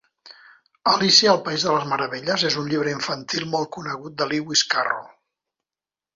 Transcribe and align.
Alícia 0.93 1.29
al 1.33 1.43
país 1.49 1.65
de 1.67 1.75
les 1.75 1.85
meravelles 1.91 2.45
és 2.49 2.57
un 2.63 2.71
llibre 2.71 2.95
infantil 2.97 3.47
molt 3.53 3.71
conegut 3.77 4.17
de 4.23 4.29
Lewis 4.33 4.65
Carroll 4.75 5.07